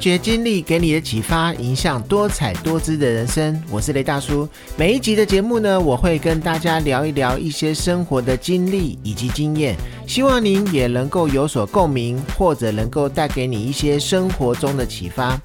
[0.00, 3.62] 觉经历给你的启发，影响多彩多姿的人生。
[3.70, 4.48] 我是雷大叔。
[4.74, 9.76] 每一集的节目呢，我会跟大家聊一聊一些生活的经历以及经验，
[10.06, 15.38] 希望您也能够有所共鸣，或者能够带给你一些生活中的启发。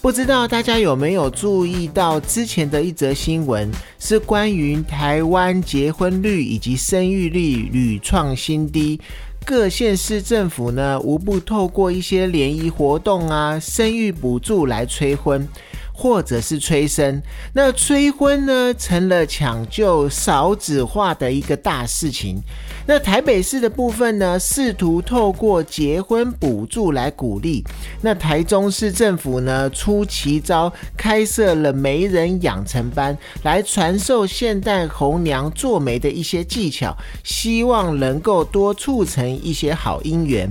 [0.00, 9.00] 不知道大家有没有注意到之前的一则新闻，是关于台湾结婚率以及生育率屡创新低。
[9.46, 15.46] 各县市政府呢，无不透过一些联谊活动啊、生育补助来催婚。
[15.96, 17.22] 或者是催生，
[17.52, 22.36] 那催婚呢成了抢救少子化的一个大事情。
[22.86, 27.64] 那台北市的部分呢，试图透过结婚补助来鼓励。
[28.02, 40.50] 那台中市政府呢，出奇招，开设了媒人养成班，来传授现代红娘做媒的一些技巧，希望能够多促成一些好姻缘。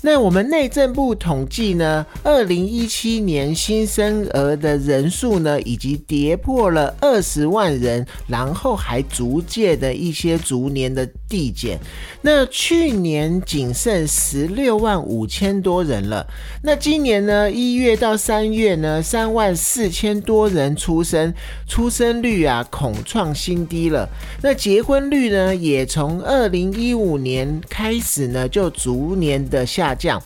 [0.00, 11.78] 那我们内政部统计呢，二零一七年新生儿的人数呢，已经跌破了二十万人，然后还逐渐的一些逐年的递减。
[12.22, 16.26] 那去年仅剩十六万五千多人了。
[16.62, 21.34] 那今年呢，一月到三月呢，三万四千多人出生，
[21.66, 24.08] 出生率啊恐创新低了。
[24.42, 29.94] 那结婚率呢，也从二零一五年开始呢，就逐年的下。
[29.98, 30.22] 降，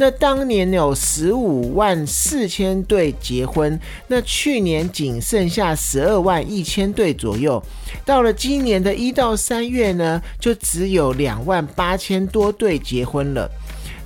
[0.00, 7.62] 那当年有十五万四千对结婚，那去年仅剩下十二万一千对左右，
[8.02, 13.46] 到了今年的一到三月呢，就只有两万八千多对结婚了。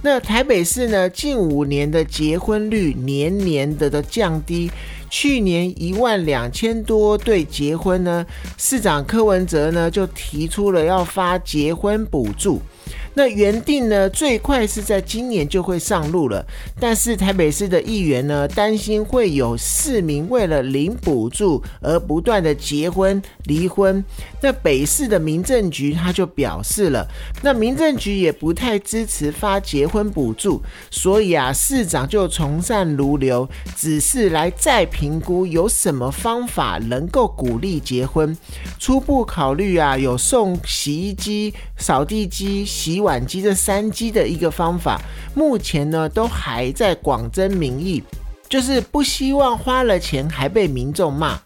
[0.03, 4.69] 那台北市呢，近五年的结婚率年年的的降低，
[5.09, 8.27] 去年一万两千多对结婚呢，
[8.59, 12.61] 市长柯文哲呢就提出了要发结婚补助。
[13.15, 16.45] 那原定呢，最快是在今年就会上路了。
[16.81, 24.05] 但是台北市的议员呢，担心会有市民为了领补助而不断的结婚离婚。
[24.41, 27.07] 那北市的民政局他就表示了，
[27.43, 30.61] 那民政局也不太支持发结婚补助，
[30.91, 38.37] 所以啊，市长就从善如流，只是来再评估有什么方法能够鼓励结婚。
[38.79, 42.65] 初步考虑啊，有送洗衣机、扫地机。
[42.65, 45.01] 洗碗机这三机的一个方法，
[45.35, 48.03] 目前呢都还在广征民意，
[48.49, 51.39] 就是不希望花了钱还被民众骂。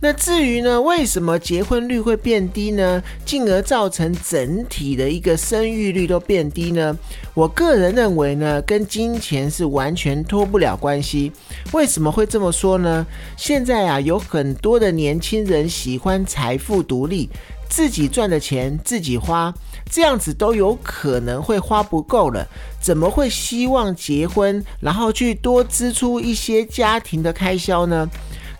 [0.00, 3.02] 那至于呢，为什么结婚率会变低呢？
[3.24, 6.96] 进而造成整体的一个生育率都变低呢？
[7.32, 11.32] 我个人认为呢，跟金钱是完全脱不了关系。
[11.72, 13.04] 为什么会这么说呢？
[13.36, 17.30] 现在啊，有很多的年轻人喜欢财富独立。
[17.68, 19.52] 自己赚的钱自己花，
[19.90, 22.46] 这样子都有可能会花不够了，
[22.80, 28.08] 怎么会希望结婚，然后去多支出一些家庭的开销呢？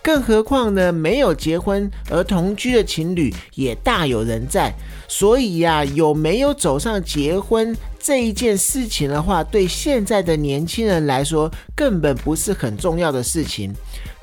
[0.03, 4.71] 更何况呢，没有结婚而同居的情侣也大有人在，
[5.07, 13.73] 所以呀，有没有走上结婚这一件事情的话，对现在的年轻人来说，根本不是很重要的事情。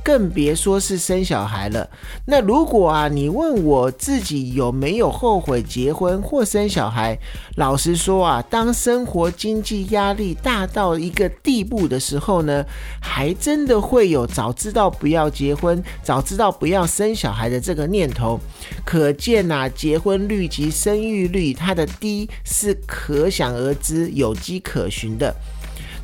[0.05, 1.89] 更别说是生小孩了。
[2.27, 7.19] 那如果啊，你问我自己有没有后悔结婚或生小孩？
[7.57, 12.65] 老实说啊，当生活经济压力大到一个地步的时候呢，
[13.01, 18.39] 还真的会有早知道不要结婚、早知道不要生小孩的这个念头。
[18.85, 25.35] 可见呐，结婚率及生育率它的低是可想而知、有迹可循的。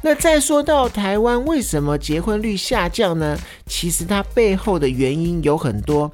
[0.01, 3.37] 那再说到台湾为什么结婚率下降呢？
[3.67, 6.11] 其实它背后的原因有很多，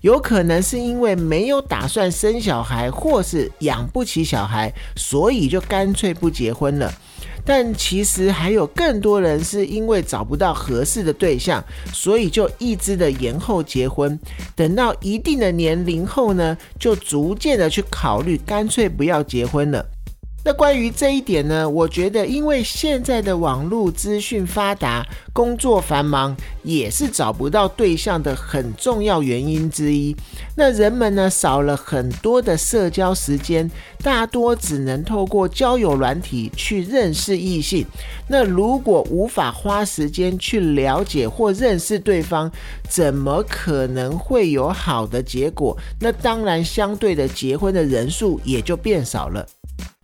[0.00, 6.92] 有可能是因为没有打算生小孩，或是养不起小孩，所以就干脆不结婚了。
[7.44, 11.64] 但其实还有更多人是因为找不到合适的对象，
[11.94, 14.18] 所以就一直的延后结婚，
[14.54, 19.86] 等到一定的年龄后呢，就逐渐的去考虑干脆不要结婚了。
[20.44, 30.16] 那关于这一点呢，我觉得，因为现在的网络资讯发达，工作繁忙，也是找不到对象的很重要原因之一。
[30.56, 33.70] 那人们呢，少了很多的社交时间，
[34.02, 37.84] 大多只能透过交友软体去认识异性。
[38.28, 42.50] 那如果无法花时间去了解或认识对方，
[42.88, 45.76] 怎么可能会有好的结果？
[46.00, 49.46] 那当然，相对的结婚的人数也就变少了。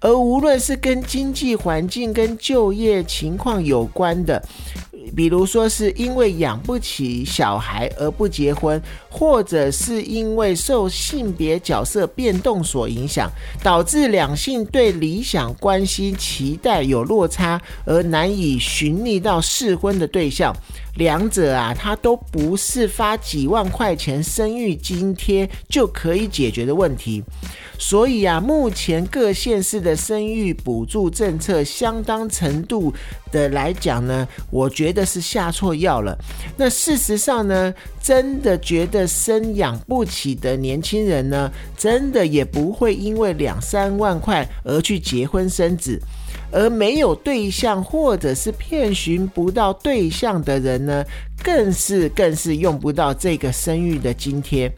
[0.05, 4.41] 而无论是跟经济环境、跟就业情况有关的，
[5.17, 8.81] 比如说是因为养不起小孩而不结婚，
[9.16, 13.31] 或者是因为受性别角色变动所影响，
[13.62, 20.52] 导致两性对理想关系期待有落差，而难以寻觅到适婚的对象。
[20.96, 27.22] 两者啊，它都不是发几万块钱生育津贴就可以解决的问题。
[27.78, 32.94] 所以啊，目前各县市的生育补助政策，相当程度
[33.32, 36.17] 的来讲呢，我觉得是下错药了。
[36.56, 46.01] 那事实上呢，真的觉得生养不起的年轻人呢，真的也不会因为两三万块而去结婚生子。
[46.51, 51.05] 而没有对象或者是骗寻不到对象的人呢，
[51.43, 54.71] 更是更是用不到这个生育的津贴。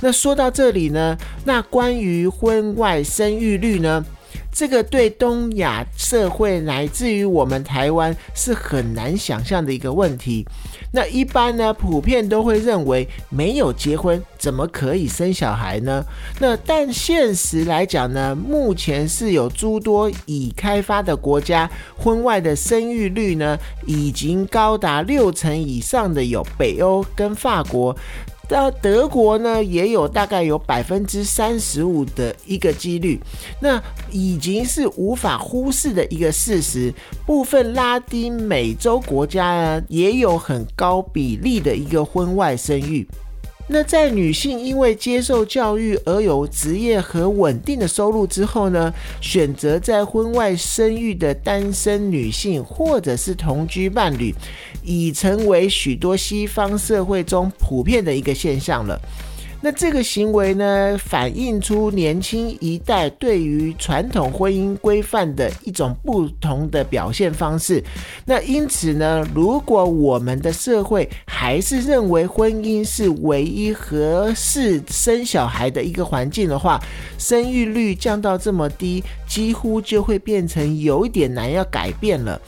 [0.00, 4.04] 那说到这里呢，那关于婚外生育率呢？
[4.52, 10.44] 这个对东亚社会乃至于我们台湾是很难想象的一个问题。
[10.92, 16.04] 那一般呢，普遍都会认为没有结婚怎么可以生小孩呢？
[16.40, 23.56] 那但现实来讲呢，目前是有诸多已开发的国家，婚外的生育率呢
[23.86, 27.96] 已经高达六成以上的有北欧跟法国。
[28.52, 33.20] 那德国呢，也有大概有百分之三十五的一个几率，
[33.60, 33.80] 那
[34.10, 36.92] 已经是无法忽视的一个事实。
[37.24, 43.06] 部分拉丁美洲国家呢，也有很高比例的一个婚外生育。
[43.72, 54.34] 那在女性因为接受教育而有职业和稳定的收入之后呢，选择在婚外生育的单身女性或者是同居伴侣，
[54.82, 59.00] 已成为许多西方社会中普遍的一个现象了。
[59.62, 67.84] 那这个行为呢，反映出年轻一代对于传统婚姻规范的一种不同的表现方式。
[68.24, 76.80] 那因此呢，如果我们的社会还是认为婚姻是唯一合适生小孩的一个环境的话，
[77.18, 82.40] 生育率降到这么低，几乎就会变成有一点难要改变了。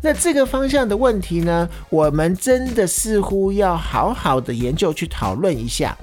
[0.00, 5.96] 那这个方向的问题呢，我们真的似乎要好好的研究去讨论一下。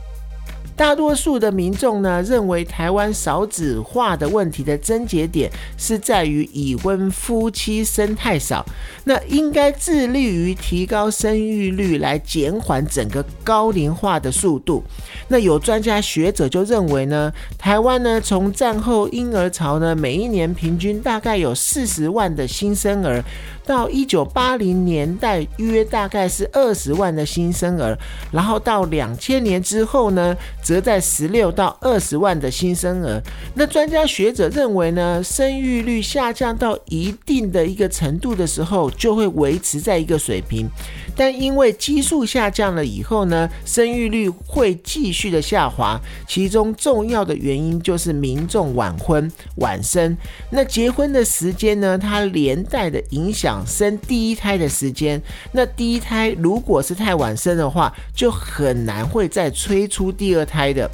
[0.79, 8.65] 大多数的民众呢，认为台湾少子化的问题的症结点是在于已婚夫妻生太少，
[9.03, 14.81] 那应该致力于提高生育率来减缓整个高龄化的速度。
[15.27, 23.21] 那有专家学者就认为呢，台湾呢从战后婴儿潮呢，每一年平均大概有四十万的新生儿。
[23.65, 27.95] 到一九八零年代，约大概是二十万的新生儿，
[28.31, 30.35] 然后到两千年之后呢，
[30.69, 33.19] 则在十六到二十万的新生儿。
[33.55, 40.69] 那专家学者认为呢，生育率下降到一定的一个程度的时候，就会维持在一个水平。
[41.15, 45.99] 但因为基数下降了以后呢，生育率会继续的下滑。
[46.27, 50.15] 其中重要的原因就是民众晚婚晚生。
[50.51, 53.65] 那结婚的时间呢，它连带的影响。
[53.65, 55.19] 生第一胎的时间，
[55.51, 60.89] 那第一胎如果是太晚生的话，就很难会再催出第二胎开的。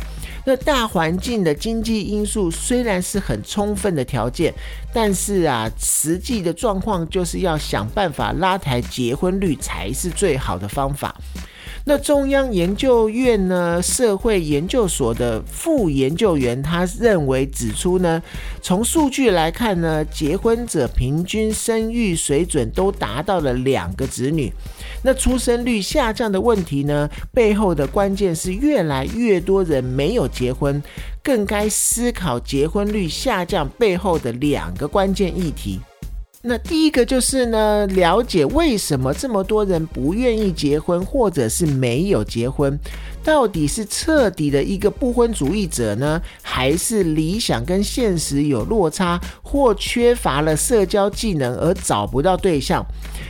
[0.47, 4.53] 那大环境的经济因素虽然是很充分的条件，
[4.94, 11.15] 但是啊，实际的状况就是要想办法拉抬结婚率才是最好的方法。
[11.88, 18.20] 那中央研究院呢，社会研究所的副研究员他认为指出呢，
[18.60, 24.51] 从数据来看呢，结婚者平均生育水准都达到了两个子女。
[25.04, 30.82] 那出生率下降的问题呢，背后的关键是越来越多人没有结婚，
[31.22, 35.80] 更该思考结婚率下降背后的两个关键议题。
[36.48, 42.80] 那第一个就是呢，了解为什么这么多人不愿意结婚，或者是没有结婚，
[43.24, 52.86] 到底是彻底的一个不婚主义者呢，还是理想跟现实有落差，或缺乏了社交技能而找不到对象？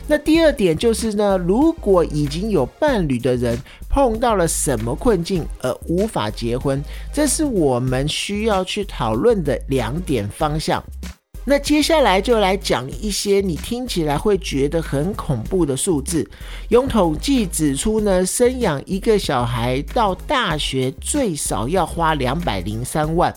[0.08, 3.58] 那第二点就是呢，如果已经有伴侣的人
[3.90, 10.84] 碰到了什么困境而无法结婚，这是我们需要去讨论的两点方向。
[11.48, 16.28] 那接下来就来讲一些你听起来会觉得很恐怖的数字。
[16.70, 23.32] 用统计指出呢，生养一个小孩到大学最少要花两百零三万，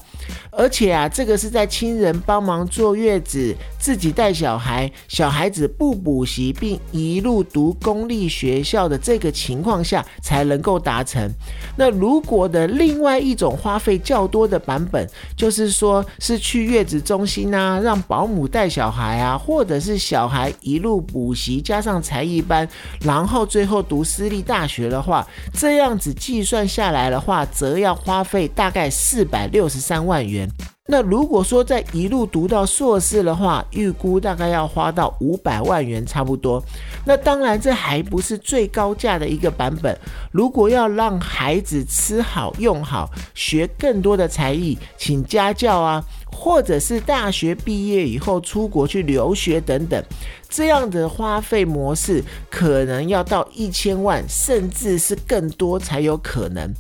[0.51, 11.31] 而且啊，这个是在亲人帮忙坐月子、自己带小孩、小孩子不补习并一路读公立学校的这个情况下才能够达成。
[11.77, 22.69] 那如果的另外一种花费较多的版本，就是说是去月子中心啊，让保姆带小孩啊，或者是小孩一路补习加上才艺班，
[23.03, 30.51] 然后最后读私立大学的话，这样子计算下来的话，则要花费大概四百六十三万万元。
[30.91, 36.63] 那如果说在一路读到硕士的话，预估大概要花到五百万元差不多。
[37.05, 39.97] 那当然，这还不是最高价的一个版本。
[40.33, 46.03] 如果要让孩子吃好用好，学更多的才艺，请家教啊。
[46.31, 50.03] 或者是大学毕业以后出国去留学等等，
[50.49, 56.71] 这样的花费模式可能要到一千万，甚至是更多才有可能。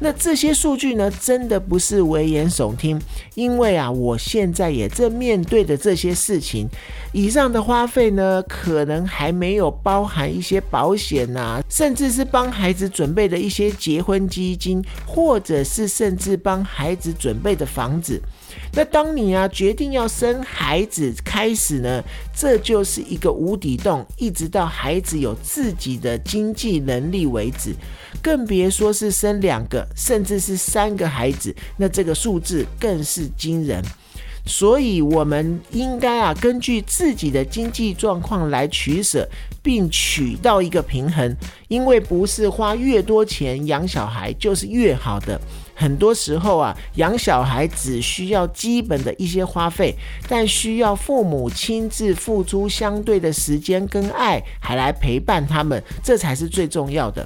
[0.00, 3.00] 那这些数据呢，真的不是危言耸听，
[3.34, 6.68] 因为啊，我现在也正面对的这些事情。
[7.12, 18.20] 以上的花费呢，可能还没有包含一些保险呐，甚至是帮孩子准备的一些结婚基金，或者是甚至帮孩子准备的房子。
[18.72, 22.02] 那当你啊决定要生孩子开始呢，
[22.34, 27.74] 这就是一个无底洞，一直到孩子有自己的经济能力为止，
[28.22, 33.82] 更别说是生两个，甚至是三个孩子，那这个数字更是惊人。
[34.48, 39.28] 所以，我们应该啊，根据自己的经济状况来取舍，
[39.60, 41.36] 并取到一个平衡。
[41.66, 45.40] 因为不是花越多钱养小孩就是越好的。
[45.76, 49.94] 很多时候啊，养小孩只需要基本的一些花费，
[50.26, 57.24] 但需要父母亲自付出相对的时间跟爱，还来陪伴他们，这才是最重要的。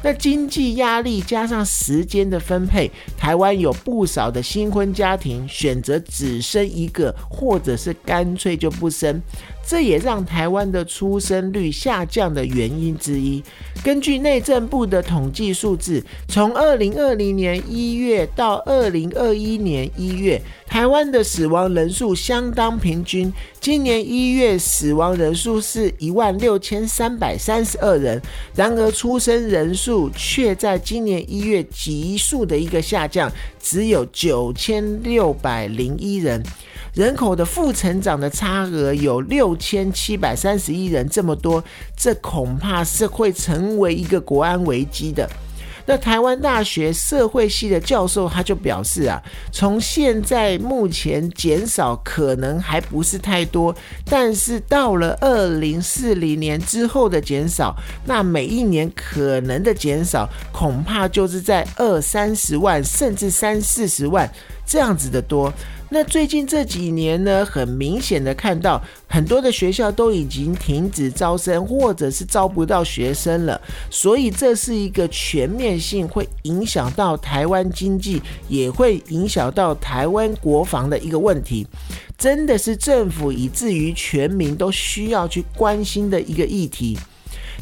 [0.00, 9.20] 那经济压力加上时间的分配，台湾有不少的新婚家庭选择只生一个，或者是干脆就不生。
[9.68, 13.44] 这也让台湾的出生率下降的原因之一。
[13.84, 23.30] 根据内政部的统计数字，从二零二零年一月到二零二一年一月，台湾的死亡人数相当平均。
[23.60, 28.22] 今年一月死亡人数是一万六千三百三十二人，
[28.54, 36.42] 然而出生人数却在今年一月急速的一个下降，只有九千六百零一人。
[36.98, 41.62] 人口的负成长的差额有六千七百三十亿人这么多，
[41.96, 45.30] 这恐怕是会成为一个国安危机的。
[45.86, 53.72] 那台湾大学社会系的教授他就表示啊，从现在目前减少可能还不是太多，
[54.04, 57.76] 但是到了二零四零年之后的减少，
[58.06, 64.28] 那每一年可能的减少恐怕就是在二三十万甚至三四十万
[64.66, 65.52] 这样子的多。
[65.90, 73.58] 那最近这几年呢，很明显的看到很多的学校都已经停止招生，或者是招不到学生了，
[73.90, 81.66] 所以这是一个全面性会影响到台湾经济，也会影响到台湾国防的一个问题，
[82.18, 86.98] 真的是政府以至于全民都需要去关心的一个议题。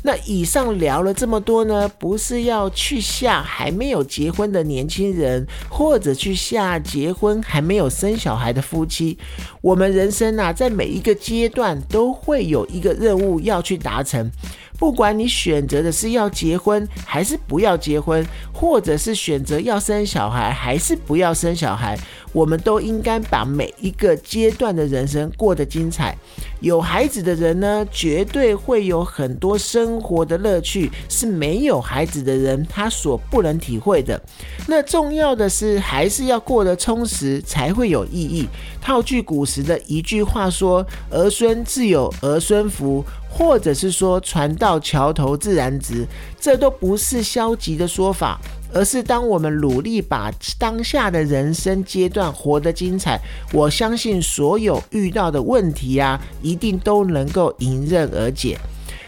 [0.07, 9.19] 那以上聊了这么多呢，不是要去吓还没有结婚的年轻人，或者去吓结婚还没有生小孩的夫妻。
[9.61, 14.31] 我们人生啊，在每一个阶段都会有一个任务要去达成。
[14.79, 21.99] 不管你选择的是要结婚还是不要结婚，或者是选择要生小孩还是不要生小孩，
[22.33, 26.17] 我们都应该把每一个阶段的人生过得精彩。
[26.61, 34.21] 有孩子的人呢，绝对会有很多生活的乐趣，是没有孩子的人他所不能体会的。
[34.67, 38.47] 那重要的是，还是要过得充实，才会有意义。
[38.81, 43.05] 套句古时的一句话说：“儿孙自有儿孙福。”
[43.37, 46.07] 或者是说船到桥头自然直，
[46.41, 48.41] 这都不是消极的说法，
[48.73, 53.21] 而是当我们努力把当下的人生阶段活得精彩，
[53.53, 58.59] 我相信所有遇到的问题啊，一定都能够迎刃而解。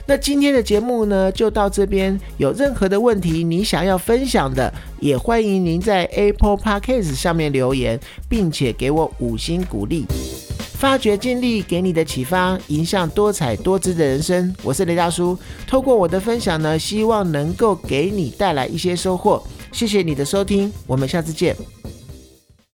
[0.05, 2.19] 那今天的节目呢，就到这边。
[2.39, 10.07] 有任何的问题你想要分享的，也欢迎您在 Apple Podcast 上面留言，并且给我五星鼓励。
[10.79, 14.55] 发掘经历给你的启发，迎向多彩多姿的人生。
[14.63, 19.43] 我是雷大叔，透过我的分享呢，希望能够给你带来一些收获。
[19.73, 21.57] 谢谢你的收听，我们下次见。